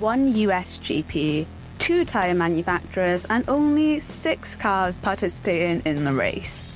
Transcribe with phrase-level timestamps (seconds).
[0.00, 1.46] one US GP,
[1.78, 6.66] two tyre manufacturers, and only six cars participating in the race.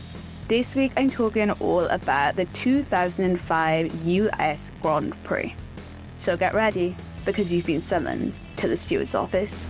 [0.46, 5.54] This week I'm talking all about the 2005 US Grand Prix.
[6.18, 9.68] So get ready, because you've been summoned to the steward's office.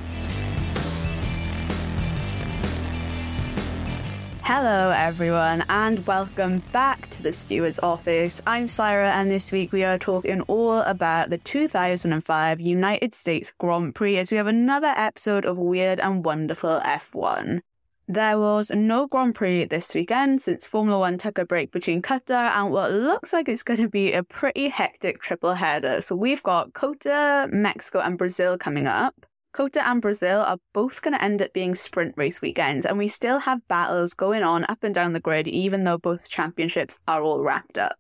[4.46, 8.43] Hello, everyone, and welcome back to the Steward's Office.
[8.46, 13.94] I'm Syra, and this week we are talking all about the 2005 United States Grand
[13.94, 17.61] Prix as we have another episode of Weird and Wonderful F1.
[18.07, 22.54] There was no Grand Prix this weekend since Formula One took a break between Qatar
[22.54, 26.03] and what looks like it's going to be a pretty hectic triple header.
[26.03, 29.25] So we've got COTA, Mexico, and Brazil coming up.
[29.54, 33.06] COTA and Brazil are both going to end up being sprint race weekends, and we
[33.06, 37.22] still have battles going on up and down the grid, even though both championships are
[37.22, 37.97] all wrapped up.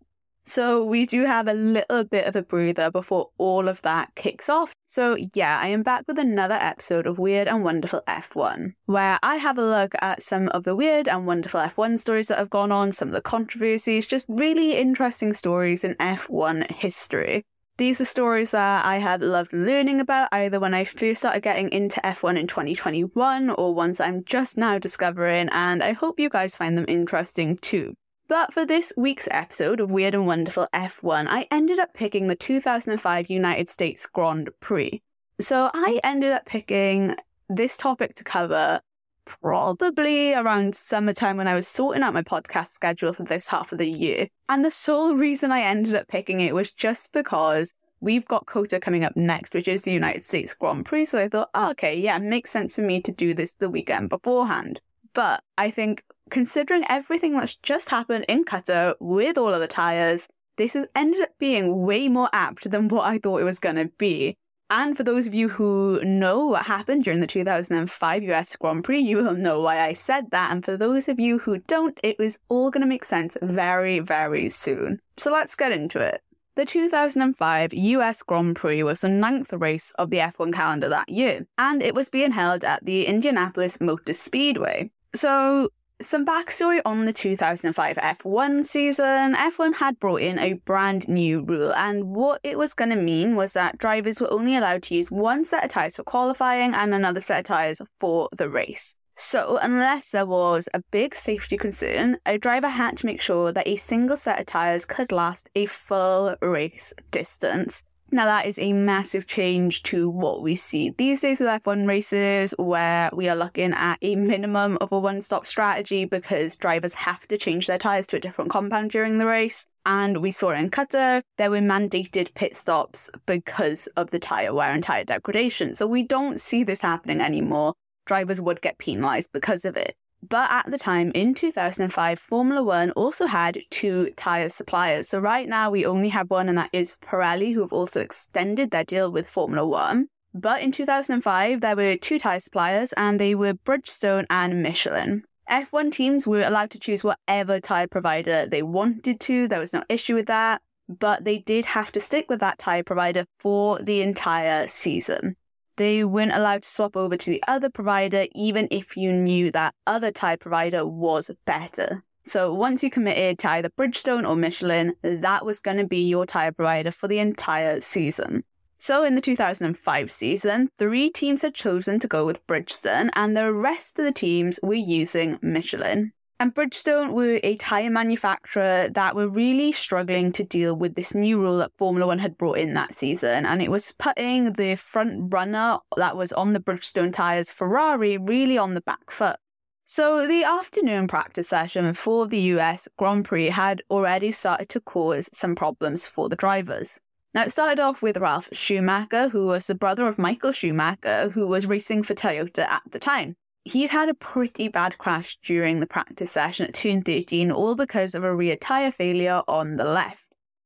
[0.46, 4.48] So we do have a little bit of a breather before all of that kicks
[4.48, 4.74] off.
[4.86, 9.36] So yeah, I am back with another episode of Weird and Wonderful F1, where I
[9.36, 12.72] have a look at some of the weird and wonderful F1 stories that have gone
[12.72, 17.46] on, some of the controversies, just really interesting stories in F1 history.
[17.76, 21.70] These are stories that I have loved learning about either when I first started getting
[21.70, 26.54] into F1 in 2021 or ones I'm just now discovering, and I hope you guys
[26.54, 27.96] find them interesting too.
[28.28, 32.36] But for this week's episode of Weird and Wonderful F1, I ended up picking the
[32.36, 35.02] 2005 United States Grand Prix.
[35.40, 37.16] So I ended up picking
[37.48, 38.82] this topic to cover
[39.24, 43.78] probably around summertime when I was sorting out my podcast schedule for this half of
[43.78, 44.28] the year.
[44.48, 48.80] And the sole reason I ended up picking it was just because we've got COTA
[48.80, 51.06] coming up next, which is the United States Grand Prix.
[51.06, 54.10] So I thought, oh, okay, yeah, makes sense for me to do this the weekend
[54.10, 54.80] beforehand.
[55.14, 60.28] But I think considering everything that's just happened in Qatar with all of the tyres,
[60.56, 63.76] this has ended up being way more apt than what I thought it was going
[63.76, 64.36] to be.
[64.76, 68.98] And for those of you who know what happened during the 2005 US Grand Prix,
[68.98, 70.50] you will know why I said that.
[70.50, 74.00] And for those of you who don't, it was all going to make sense very,
[74.00, 74.98] very soon.
[75.16, 76.22] So let's get into it.
[76.56, 81.46] The 2005 US Grand Prix was the ninth race of the F1 calendar that year,
[81.56, 84.90] and it was being held at the Indianapolis Motor Speedway.
[85.14, 85.68] So,
[86.02, 91.72] some backstory on the 2005 F1 season F1 had brought in a brand new rule,
[91.74, 95.10] and what it was going to mean was that drivers were only allowed to use
[95.10, 98.96] one set of tyres for qualifying and another set of tyres for the race.
[99.16, 103.68] So, unless there was a big safety concern, a driver had to make sure that
[103.68, 107.84] a single set of tyres could last a full race distance.
[108.14, 112.54] Now, that is a massive change to what we see these days with F1 races,
[112.58, 117.26] where we are looking at a minimum of a one stop strategy because drivers have
[117.26, 119.66] to change their tyres to a different compound during the race.
[119.84, 124.70] And we saw in Qatar, there were mandated pit stops because of the tyre wear
[124.70, 125.74] and tyre degradation.
[125.74, 127.74] So we don't see this happening anymore.
[128.06, 129.96] Drivers would get penalised because of it.
[130.28, 135.08] But at the time, in 2005, Formula One also had two tyre suppliers.
[135.08, 138.70] So right now, we only have one, and that is Pirelli, who have also extended
[138.70, 140.08] their deal with Formula One.
[140.32, 145.24] But in 2005, there were two tyre suppliers, and they were Bridgestone and Michelin.
[145.50, 149.84] F1 teams were allowed to choose whatever tyre provider they wanted to, there was no
[149.90, 154.00] issue with that, but they did have to stick with that tyre provider for the
[154.00, 155.36] entire season
[155.76, 159.74] they weren't allowed to swap over to the other provider, even if you knew that
[159.86, 162.02] other tyre provider was better.
[162.26, 166.24] So once you committed to either Bridgestone or Michelin, that was going to be your
[166.24, 168.44] tyre provider for the entire season.
[168.78, 173.52] So in the 2005 season, three teams had chosen to go with Bridgestone, and the
[173.52, 176.12] rest of the teams were using Michelin.
[176.40, 181.40] And Bridgestone were a tyre manufacturer that were really struggling to deal with this new
[181.40, 183.46] rule that Formula One had brought in that season.
[183.46, 188.58] And it was putting the front runner that was on the Bridgestone tyres, Ferrari, really
[188.58, 189.36] on the back foot.
[189.84, 195.28] So the afternoon practice session for the US Grand Prix had already started to cause
[195.32, 196.98] some problems for the drivers.
[197.32, 201.46] Now, it started off with Ralf Schumacher, who was the brother of Michael Schumacher, who
[201.46, 205.86] was racing for Toyota at the time he'd had a pretty bad crash during the
[205.86, 210.20] practice session at turn 13, all because of a rear tyre failure on the left.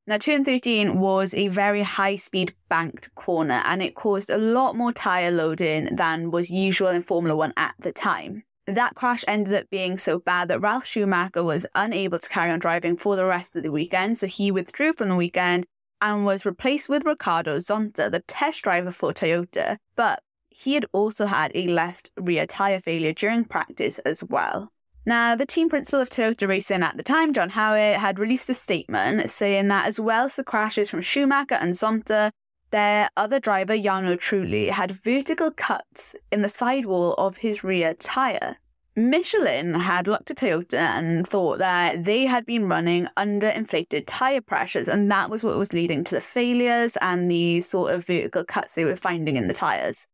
[0.07, 4.75] Now, turn 13 was a very high speed banked corner and it caused a lot
[4.75, 8.45] more tyre loading than was usual in Formula One at the time.
[8.67, 12.59] That crash ended up being so bad that Ralf Schumacher was unable to carry on
[12.59, 15.67] driving for the rest of the weekend, so he withdrew from the weekend
[16.01, 19.79] and was replaced with Ricardo Zonta, the test driver for Toyota.
[19.97, 20.23] But
[20.59, 24.73] he had also had a left rear tyre failure during practice as well.
[25.07, 28.55] Now, the team principal of Toyota Racing at the time, John Howett, had released a
[28.55, 32.33] statement saying that as well as the crashes from Schumacher and Zonta,
[32.73, 38.57] their other driver, Jarno Trulli, had vertical cuts in the sidewall of his rear tyre.
[38.97, 44.41] Michelin had looked at Toyota and thought that they had been running under inflated tyre
[44.41, 48.43] pressures, and that was what was leading to the failures and the sort of vertical
[48.43, 50.09] cuts they were finding in the tyres.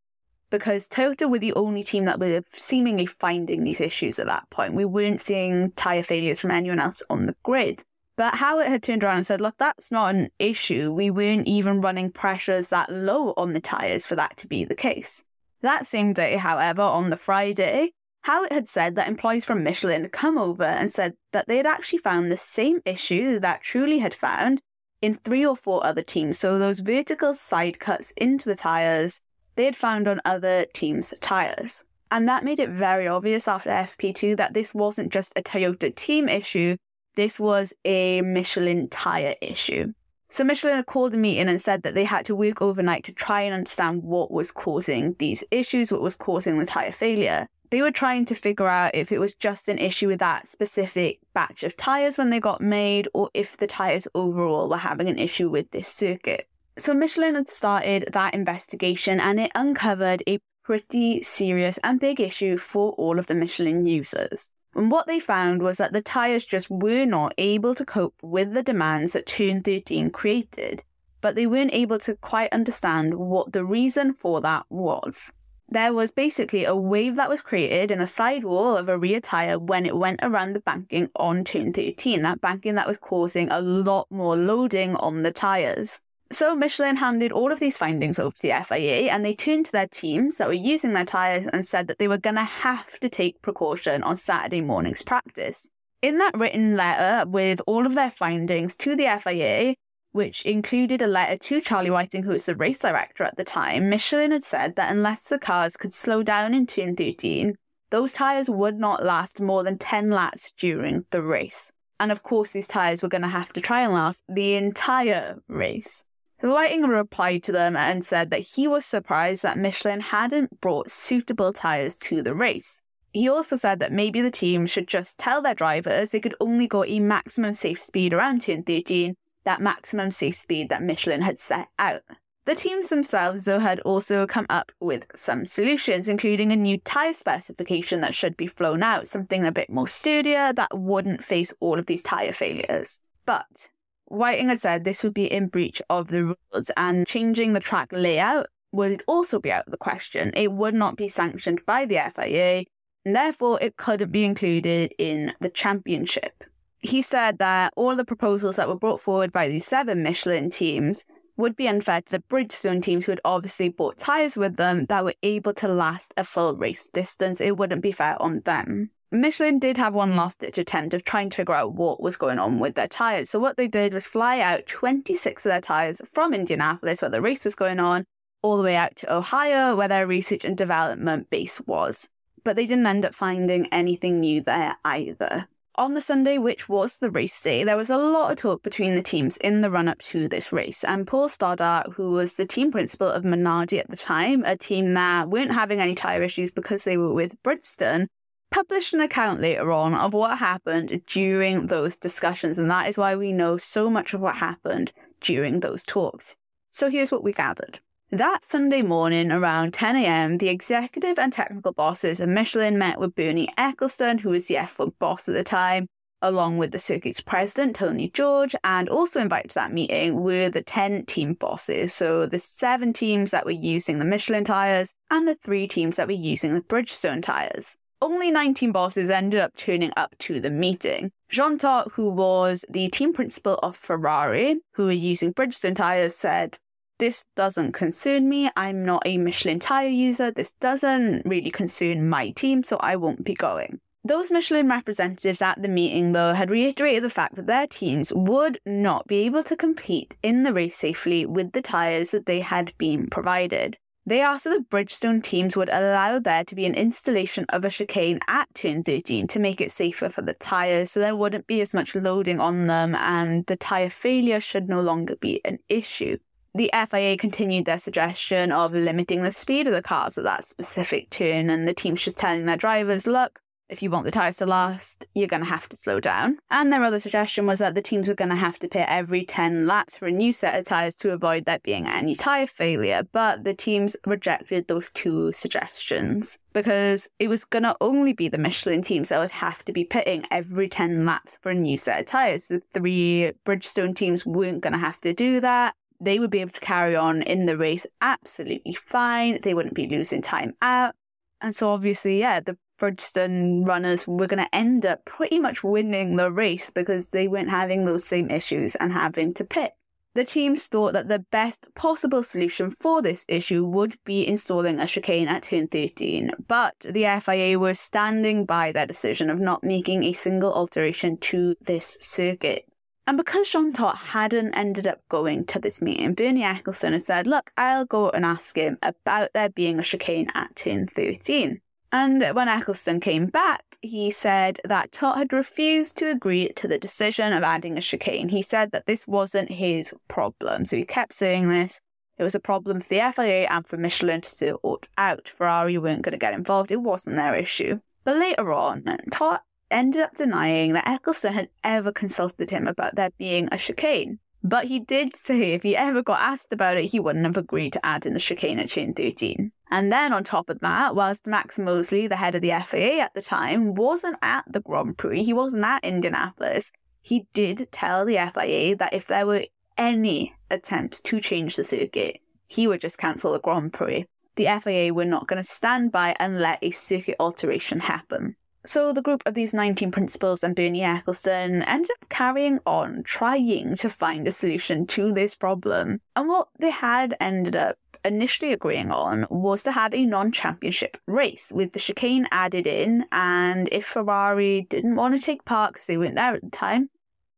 [0.54, 4.74] Because Toyota were the only team that were seemingly finding these issues at that point.
[4.74, 7.82] We weren't seeing tyre failures from anyone else on the grid.
[8.16, 10.92] But Howett had turned around and said, Look, that's not an issue.
[10.92, 14.76] We weren't even running pressures that low on the tyres for that to be the
[14.76, 15.24] case.
[15.62, 17.90] That same day, however, on the Friday,
[18.22, 21.66] Howett had said that employees from Michelin had come over and said that they had
[21.66, 24.62] actually found the same issue that Trulli had found
[25.02, 26.38] in three or four other teams.
[26.38, 29.20] So those vertical side cuts into the tyres
[29.56, 31.84] they had found on other teams' tyres.
[32.10, 36.28] And that made it very obvious after FP2 that this wasn't just a Toyota team
[36.28, 36.76] issue,
[37.16, 39.92] this was a Michelin tyre issue.
[40.30, 43.42] So Michelin called a meeting and said that they had to work overnight to try
[43.42, 47.90] and understand what was causing these issues, what was causing the tyre failure they were
[47.90, 51.76] trying to figure out if it was just an issue with that specific batch of
[51.76, 55.68] tyres when they got made, or if the tyres overall were having an issue with
[55.72, 56.48] this circuit.
[56.76, 62.56] So Michelin had started that investigation and it uncovered a pretty serious and big issue
[62.56, 64.50] for all of the Michelin users.
[64.74, 68.54] And what they found was that the tyres just were not able to cope with
[68.54, 70.82] the demands that Turn 13 created,
[71.20, 75.32] but they weren't able to quite understand what the reason for that was
[75.68, 79.58] there was basically a wave that was created in the sidewall of a rear tyre
[79.58, 83.60] when it went around the banking on turn 13, that banking that was causing a
[83.60, 86.00] lot more loading on the tyres.
[86.34, 89.72] So Michelin handed all of these findings over to the FIA and they turned to
[89.72, 92.98] their teams that were using their tyres and said that they were going to have
[92.98, 95.70] to take precaution on Saturday morning's practice.
[96.02, 99.76] In that written letter with all of their findings to the FIA,
[100.10, 103.88] which included a letter to Charlie Whiting, who was the race director at the time,
[103.88, 107.54] Michelin had said that unless the cars could slow down in turn 13,
[107.90, 111.70] those tyres would not last more than 10 laps during the race.
[112.00, 115.36] And of course, these tyres were going to have to try and last the entire
[115.46, 116.04] race.
[116.44, 120.90] So Whiting replied to them and said that he was surprised that Michelin hadn't brought
[120.90, 122.82] suitable tyres to the race.
[123.14, 126.66] He also said that maybe the team should just tell their drivers they could only
[126.66, 129.14] go a maximum safe speed around turn 13
[129.44, 132.02] that maximum safe speed that Michelin had set out.
[132.44, 137.14] The teams themselves, though, had also come up with some solutions, including a new tyre
[137.14, 141.78] specification that should be flown out, something a bit more sturdier that wouldn't face all
[141.78, 143.00] of these tyre failures.
[143.24, 143.70] But
[144.06, 147.88] Whiting had said this would be in breach of the rules, and changing the track
[147.92, 150.32] layout would also be out of the question.
[150.34, 152.64] It would not be sanctioned by the FIA,
[153.04, 156.44] and therefore it couldn't be included in the championship
[156.84, 161.06] he said that all the proposals that were brought forward by these seven Michelin teams
[161.36, 165.02] would be unfair to the Bridgestone teams who had obviously bought tyres with them that
[165.02, 167.40] were able to last a full race distance.
[167.40, 168.90] It wouldn't be fair on them.
[169.14, 172.40] Michelin did have one last ditch attempt of trying to figure out what was going
[172.40, 173.30] on with their tyres.
[173.30, 177.22] So, what they did was fly out 26 of their tyres from Indianapolis, where the
[177.22, 178.06] race was going on,
[178.42, 182.08] all the way out to Ohio, where their research and development base was.
[182.42, 185.46] But they didn't end up finding anything new there either.
[185.76, 188.96] On the Sunday, which was the race day, there was a lot of talk between
[188.96, 190.82] the teams in the run up to this race.
[190.82, 194.94] And Paul Stoddart, who was the team principal of Minardi at the time, a team
[194.94, 198.08] that weren't having any tyre issues because they were with Bridgestone,
[198.54, 202.56] published an account later on of what happened during those discussions.
[202.56, 206.36] And that is why we know so much of what happened during those talks.
[206.70, 207.80] So here's what we gathered.
[208.12, 213.16] That Sunday morning around 10 a.m., the executive and technical bosses of Michelin met with
[213.16, 215.88] Bernie Ecclestone, who was the F1 boss at the time,
[216.22, 220.62] along with the circuit's president, Tony George, and also invited to that meeting were the
[220.62, 221.92] 10 team bosses.
[221.92, 226.06] So the seven teams that were using the Michelin tyres and the three teams that
[226.06, 227.76] were using the Bridgestone tyres.
[228.04, 231.10] Only 19 bosses ended up turning up to the meeting.
[231.30, 236.58] Jean Todt, who was the team principal of Ferrari, who were using Bridgestone tyres, said,
[236.98, 238.50] this doesn't concern me.
[238.58, 240.30] I'm not a Michelin tyre user.
[240.30, 243.80] This doesn't really concern my team, so I won't be going.
[244.04, 248.60] Those Michelin representatives at the meeting, though, had reiterated the fact that their teams would
[248.66, 252.74] not be able to compete in the race safely with the tyres that they had
[252.76, 253.78] been provided.
[254.06, 257.70] They asked that the Bridgestone teams would allow there to be an installation of a
[257.70, 261.62] chicane at turn 13 to make it safer for the tyres so there wouldn't be
[261.62, 266.18] as much loading on them and the tyre failure should no longer be an issue.
[266.56, 271.10] The FIA continued their suggestion of limiting the speed of the cars at that specific
[271.10, 274.46] turn, and the team's just telling their drivers, look, if you want the tyres to
[274.46, 276.38] last, you're going to have to slow down.
[276.50, 279.24] And their other suggestion was that the teams were going to have to pit every
[279.24, 283.02] 10 laps for a new set of tyres to avoid there being any tyre failure.
[283.12, 288.38] But the teams rejected those two suggestions because it was going to only be the
[288.38, 292.00] Michelin teams that would have to be pitting every 10 laps for a new set
[292.00, 292.48] of tyres.
[292.48, 296.50] The three Bridgestone teams weren't going to have to do that they would be able
[296.50, 299.38] to carry on in the race absolutely fine.
[299.40, 300.94] They wouldn't be losing time out.
[301.40, 306.16] And so obviously, yeah, the Bridgestone runners were going to end up pretty much winning
[306.16, 309.74] the race because they weren't having those same issues and having to pit.
[310.14, 314.86] The teams thought that the best possible solution for this issue would be installing a
[314.86, 320.04] chicane at turn 13, but the FIA were standing by their decision of not making
[320.04, 322.68] a single alteration to this circuit.
[323.08, 327.26] And because Jean Todt hadn't ended up going to this meeting, Bernie Ecclestone had said,
[327.26, 331.60] Look, I'll go and ask him about there being a chicane at turn 13.
[331.94, 336.76] And when Ecclestone came back, he said that Todt had refused to agree to the
[336.76, 338.30] decision of adding a chicane.
[338.30, 340.66] He said that this wasn't his problem.
[340.66, 341.80] So he kept saying this.
[342.18, 345.28] It was a problem for the FIA and for Michelin to sort out.
[345.28, 346.72] Ferrari weren't going to get involved.
[346.72, 347.78] It wasn't their issue.
[348.02, 348.82] But later on,
[349.12, 354.18] Todt ended up denying that Ecclestone had ever consulted him about there being a chicane.
[354.46, 357.72] But he did say if he ever got asked about it, he wouldn't have agreed
[357.72, 359.50] to add in the chicane at chain 13.
[359.70, 363.14] And then on top of that, whilst Max Mosley, the head of the FIA at
[363.14, 366.70] the time, wasn't at the Grand Prix, he wasn't at Indianapolis,
[367.00, 369.46] he did tell the FIA that if there were
[369.78, 374.06] any attempts to change the circuit, he would just cancel the Grand Prix.
[374.36, 378.36] The FIA were not going to stand by and let a circuit alteration happen.
[378.66, 383.76] So the group of these 19 principals and Bernie Ecclestone ended up carrying on trying
[383.76, 386.00] to find a solution to this problem.
[386.16, 391.52] And what they had ended up initially agreeing on was to have a non-championship race
[391.54, 395.96] with the chicane added in and if Ferrari didn't want to take part because they
[395.96, 396.88] weren't there at the time,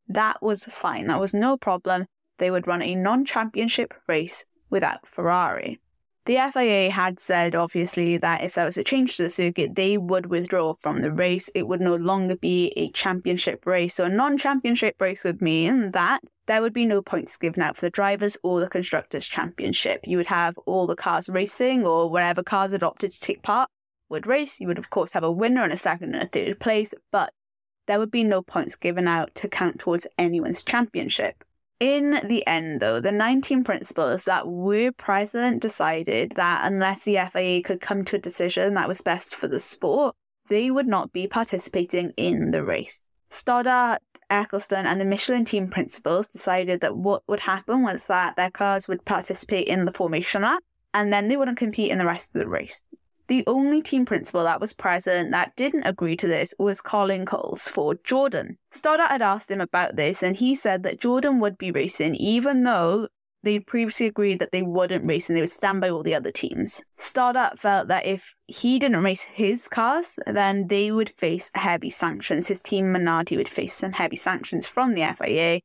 [0.08, 1.08] that was fine.
[1.08, 2.06] That was no problem.
[2.38, 5.80] They would run a non-championship race without Ferrari.
[6.26, 9.96] The FIA had said, obviously, that if there was a change to the circuit, they
[9.96, 11.48] would withdraw from the race.
[11.54, 13.94] It would no longer be a championship race.
[13.94, 17.76] So, a non championship race would mean that there would be no points given out
[17.76, 20.00] for the drivers or the constructors' championship.
[20.04, 23.70] You would have all the cars racing, or whatever cars adopted to take part
[24.08, 24.60] would race.
[24.60, 27.32] You would, of course, have a winner and a second and a third place, but
[27.86, 31.44] there would be no points given out to count towards anyone's championship.
[31.78, 37.62] In the end, though, the 19 principals that were present decided that unless the FIA
[37.62, 40.14] could come to a decision that was best for the sport,
[40.48, 43.02] they would not be participating in the race.
[43.28, 48.50] Stoddart, Ecclestone, and the Michelin team principals decided that what would happen was that their
[48.50, 50.62] cars would participate in the formation lap
[50.94, 52.84] and then they wouldn't compete in the rest of the race.
[53.28, 57.68] The only team principal that was present that didn't agree to this was Colin Kolles
[57.68, 58.58] for Jordan.
[58.70, 62.62] Stoddart had asked him about this, and he said that Jordan would be racing, even
[62.62, 63.08] though
[63.42, 66.32] they'd previously agreed that they wouldn't race and they would stand by all the other
[66.32, 66.82] teams.
[66.96, 72.48] Stoddart felt that if he didn't race his cars, then they would face heavy sanctions.
[72.48, 75.60] His team Minardi would face some heavy sanctions from the FIA.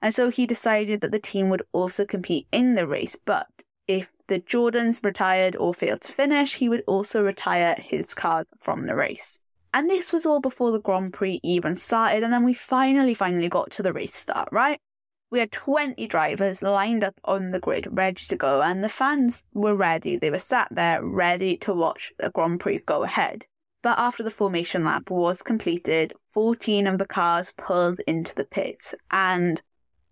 [0.00, 3.46] And so he decided that the team would also compete in the race, but
[3.86, 8.86] if the Jordans retired or failed to finish, he would also retire his cars from
[8.86, 9.38] the race.
[9.72, 13.48] And this was all before the Grand Prix even started, and then we finally, finally
[13.48, 14.80] got to the race start, right?
[15.30, 19.42] We had 20 drivers lined up on the grid, ready to go, and the fans
[19.52, 20.16] were ready.
[20.16, 23.44] They were sat there, ready to watch the Grand Prix go ahead.
[23.82, 28.94] But after the formation lap was completed, 14 of the cars pulled into the pits,
[29.10, 29.60] and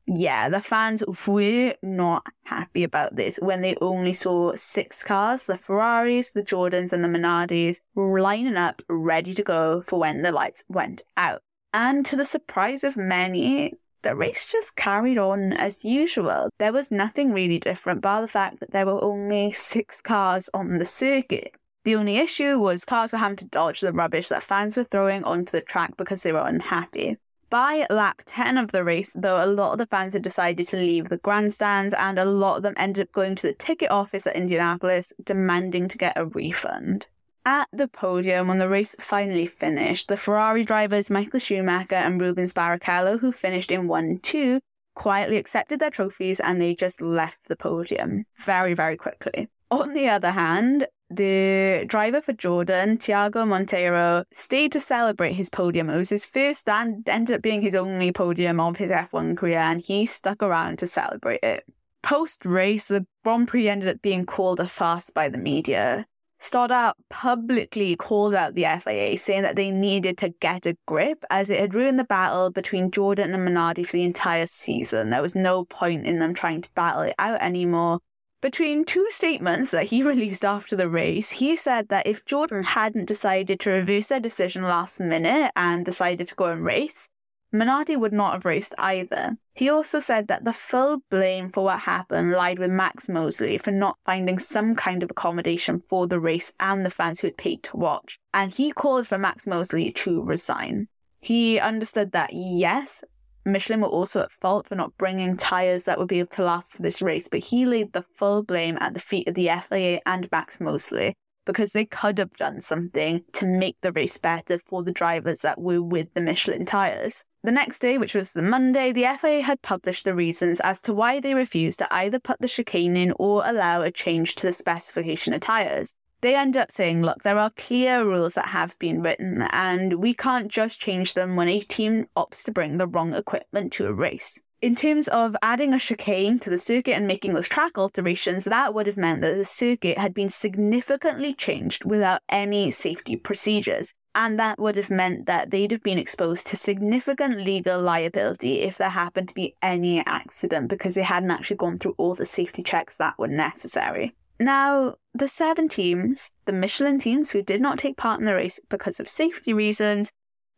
[0.07, 5.57] yeah, the fans were not happy about this when they only saw six cars the
[5.57, 10.65] Ferraris, the Jordans, and the Minardis lining up ready to go for when the lights
[10.69, 11.41] went out.
[11.73, 16.51] And to the surprise of many, the race just carried on as usual.
[16.59, 20.79] There was nothing really different bar the fact that there were only six cars on
[20.79, 21.55] the circuit.
[21.85, 25.25] The only issue was cars were having to dodge the rubbish that fans were throwing
[25.25, 27.17] onto the track because they were unhappy.
[27.55, 30.77] By lap 10 of the race, though, a lot of the fans had decided to
[30.77, 34.27] leave the grandstands, and a lot of them ended up going to the ticket office
[34.27, 37.07] at Indianapolis demanding to get a refund.
[37.47, 42.53] At the podium, when the race finally finished, the Ferrari drivers Michael Schumacher and Rubens
[42.53, 44.59] Barrichello, who finished in 1 2,
[44.97, 49.49] quietly accepted their trophies and they just left the podium very, very quickly.
[49.71, 55.91] On the other hand, the driver for Jordan, Tiago Monteiro, stayed to celebrate his podium.
[55.91, 59.59] It was his first and ended up being his only podium of his F1 career,
[59.59, 61.65] and he stuck around to celebrate it.
[62.03, 66.07] Post race, the Grand Prix ended up being called a farce by the media.
[66.39, 71.49] Stoddart publicly called out the FIA, saying that they needed to get a grip as
[71.49, 75.09] it had ruined the battle between Jordan and Minardi for the entire season.
[75.09, 78.01] There was no point in them trying to battle it out anymore.
[78.45, 83.07] Between two statements that he released after the race, he said that if Jordan hadn't
[83.07, 87.09] decided to reverse their decision last minute and decided to go and race,
[87.55, 89.39] Minardi would not have raced either.
[89.55, 93.71] He also said that the full blame for what happened lied with Max Mosley for
[93.71, 97.63] not finding some kind of accommodation for the race and the fans who had paid
[97.63, 100.89] to watch, and he called for Max Mosley to resign.
[101.19, 103.03] He understood that, yes,
[103.45, 106.73] Michelin were also at fault for not bringing tyres that would be able to last
[106.73, 110.01] for this race, but he laid the full blame at the feet of the FIA
[110.07, 114.83] and Max Mosley because they could have done something to make the race better for
[114.83, 117.25] the drivers that were with the Michelin tyres.
[117.43, 120.95] The next day, which was the Monday, the FIA had published the reasons as to
[120.95, 124.53] why they refused to either put the chicane in or allow a change to the
[124.53, 125.95] specification of tyres.
[126.25, 130.15] They end up saying, look, there are clear rules that have been written, and we
[130.15, 133.93] can't just change them when a team opts to bring the wrong equipment to a
[133.93, 138.45] race in terms of adding a chicane to the circuit and making those track alterations,
[138.45, 143.93] that would have meant that the circuit had been significantly changed without any safety procedures.
[144.15, 148.79] And that would have meant that they'd have been exposed to significant legal liability if
[148.79, 152.63] there happened to be any accident because they hadn't actually gone through all the safety
[152.63, 154.15] checks that were necessary.
[154.39, 158.59] Now, the seven teams, the Michelin teams who did not take part in the race
[158.69, 160.11] because of safety reasons,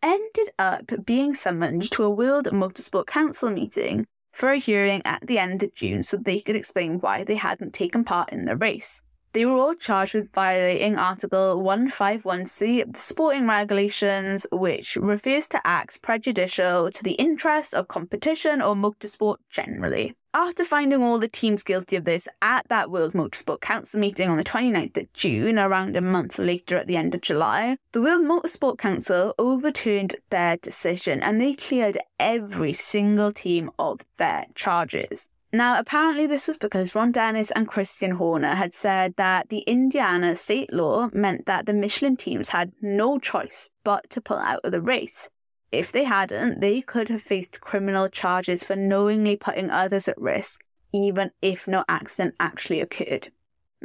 [0.03, 5.39] ended up being summoned to a World Motorsport Council meeting for a hearing at the
[5.39, 9.03] end of June so they could explain why they hadn't taken part in the race.
[9.33, 15.67] They were all charged with violating Article 151C of the sporting regulations, which refers to
[15.67, 20.15] acts prejudicial to the interest of competition or motorsport generally.
[20.39, 24.37] After finding all the teams guilty of this at that World Motorsport Council meeting on
[24.37, 28.27] the 29th of June, around a month later at the end of July, the World
[28.27, 35.31] Motorsport Council overturned their decision and they cleared every single team of their charges.
[35.55, 40.37] Now, apparently, this was because Ron Dennis and Christian Horner had said that the Indiana
[40.37, 44.73] state law meant that the Michelin teams had no choice but to pull out of
[44.73, 45.31] the race.
[45.73, 50.65] If they hadn't, they could have faced criminal charges for knowingly putting others at risk,
[50.93, 53.33] even if no accident actually occurred.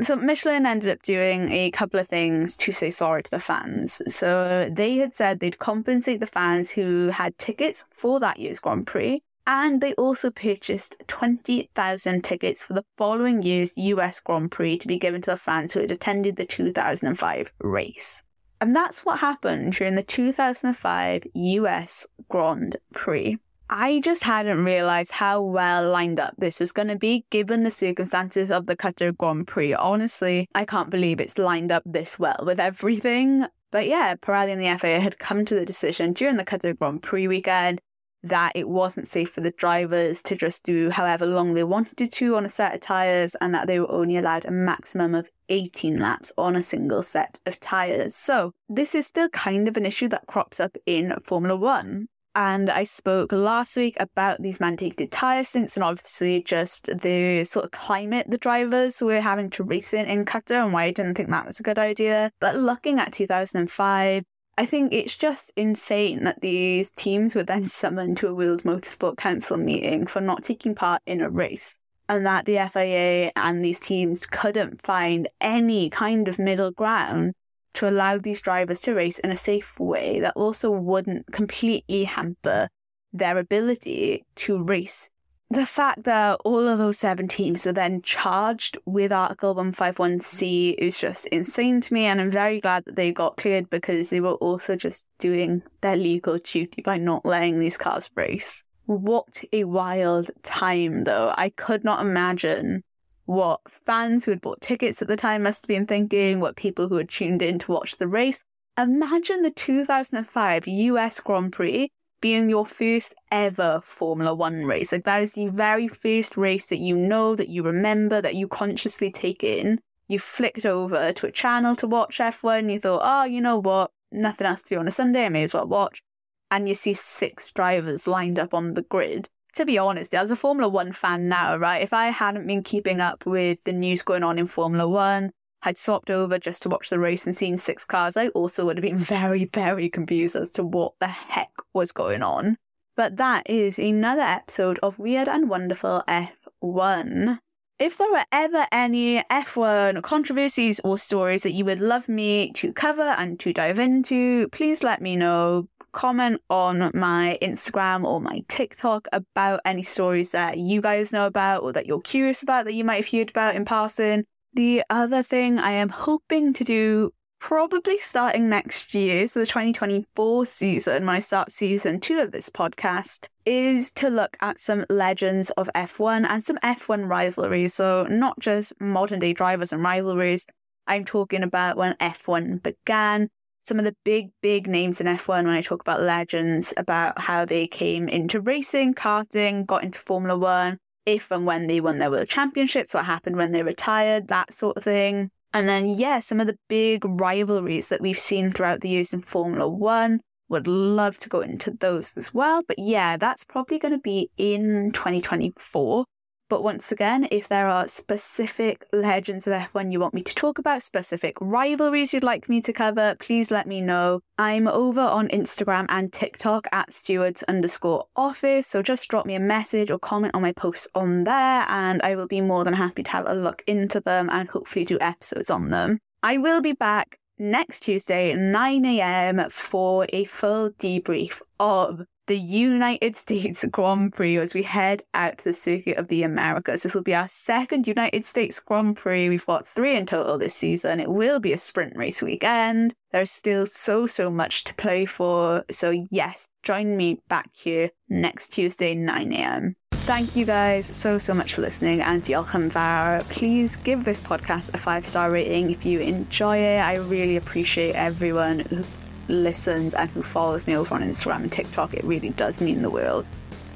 [0.01, 4.01] So Michelin ended up doing a couple of things to say sorry to the fans.
[4.07, 8.87] So they had said they'd compensate the fans who had tickets for that year's Grand
[8.87, 14.87] Prix and they also purchased 20,000 tickets for the following year's US Grand Prix to
[14.87, 18.23] be given to the fans who had attended the 2005 race.
[18.61, 23.39] And that's what happened during the 2005 US Grand Prix.
[23.71, 27.71] I just hadn't realised how well lined up this was going to be given the
[27.71, 29.73] circumstances of the Qatar Grand Prix.
[29.73, 33.47] Honestly, I can't believe it's lined up this well with everything.
[33.71, 37.01] But yeah, Pirelli and the FIA had come to the decision during the Qatar Grand
[37.01, 37.81] Prix weekend
[38.23, 42.35] that it wasn't safe for the drivers to just do however long they wanted to
[42.35, 45.99] on a set of tyres and that they were only allowed a maximum of 18
[45.99, 48.15] laps on a single set of tyres.
[48.15, 52.07] So, this is still kind of an issue that crops up in Formula One.
[52.33, 57.65] And I spoke last week about these mandated tyre stints and obviously just the sort
[57.65, 61.15] of climate the drivers were having to race in in Qatar and why I didn't
[61.15, 62.31] think that was a good idea.
[62.39, 64.23] But looking at 2005,
[64.57, 69.17] I think it's just insane that these teams were then summoned to a World Motorsport
[69.17, 71.79] Council meeting for not taking part in a race,
[72.11, 77.33] and that the FIA and these teams couldn't find any kind of middle ground
[77.73, 82.67] to allow these drivers to race in a safe way that also wouldn't completely hamper
[83.13, 85.09] their ability to race
[85.49, 90.97] the fact that all of those seven teams were then charged with Article 151C is
[90.97, 94.35] just insane to me, and I'm very glad that they got cleared because they were
[94.35, 98.63] also just doing their legal duty by not letting these cars race.
[98.85, 101.33] What a wild time, though.
[101.37, 102.83] I could not imagine
[103.25, 106.89] what fans who had bought tickets at the time must have been thinking, what people
[106.89, 108.43] who had tuned in to watch the race.
[108.77, 111.91] Imagine the 2005 US Grand Prix
[112.21, 114.91] being your first ever Formula One race.
[114.91, 118.47] Like that is the very first race that you know, that you remember, that you
[118.47, 119.79] consciously take in.
[120.07, 122.71] You flicked over to a channel to watch F1.
[122.71, 123.91] You thought, oh, you know what?
[124.11, 125.25] Nothing else to do on a Sunday.
[125.25, 126.03] I may as well watch.
[126.51, 129.29] And you see six drivers lined up on the grid.
[129.55, 133.01] To be honest, as a Formula One fan now, right, if I hadn't been keeping
[133.01, 136.89] up with the news going on in Formula One, had swapped over just to watch
[136.89, 140.51] the race and seen six cars, I also would have been very, very confused as
[140.51, 142.57] to what the heck was going on.
[142.95, 147.39] But that is another episode of Weird and Wonderful F1.
[147.79, 152.71] If there are ever any F1 controversies or stories that you would love me to
[152.73, 155.67] cover and to dive into, please let me know.
[155.91, 161.63] Comment on my Instagram or my TikTok about any stories that you guys know about
[161.63, 164.25] or that you're curious about that you might have heard about in passing.
[164.53, 170.45] The other thing I am hoping to do probably starting next year, so the 2024
[170.45, 175.49] season, when I start season two of this podcast, is to look at some legends
[175.51, 177.73] of F1 and some F1 rivalries.
[177.73, 180.45] So, not just modern day drivers and rivalries.
[180.87, 183.29] I'm talking about when F1 began,
[183.61, 187.45] some of the big, big names in F1 when I talk about legends, about how
[187.45, 192.11] they came into racing, karting, got into Formula One, if and when they won their
[192.11, 195.29] world championships, what happened when they retired, that sort of thing.
[195.53, 199.21] And then, yeah, some of the big rivalries that we've seen throughout the years in
[199.21, 200.21] Formula One.
[200.49, 202.61] Would love to go into those as well.
[202.67, 206.03] But yeah, that's probably going to be in 2024.
[206.51, 210.59] But once again, if there are specific legends of F1 you want me to talk
[210.59, 214.19] about, specific rivalries you'd like me to cover, please let me know.
[214.37, 218.67] I'm over on Instagram and TikTok at stewards underscore office.
[218.67, 222.17] So just drop me a message or comment on my posts on there, and I
[222.17, 225.49] will be more than happy to have a look into them and hopefully do episodes
[225.49, 225.99] on them.
[226.21, 233.17] I will be back next Tuesday, 9 a.m., for a full debrief of the United
[233.17, 236.83] States Grand Prix as we head out to the circuit of the Americas.
[236.83, 239.27] This will be our second United States Grand Prix.
[239.27, 241.01] We've got three in total this season.
[241.01, 242.93] It will be a sprint race weekend.
[243.11, 245.65] There's still so, so much to play for.
[245.71, 249.75] So, yes, join me back here next Tuesday, 9 a.m.
[249.91, 253.25] Thank you guys so, so much for listening and diolch yn.
[253.25, 256.79] Please give this podcast a five star rating if you enjoy it.
[256.79, 258.83] I really appreciate everyone who
[259.31, 261.93] listens and who follows me over on Instagram and TikTok.
[261.93, 263.25] It really does mean the world.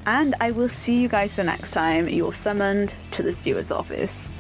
[0.06, 4.32] And I will see you guys the next time you're summoned to the steward's office.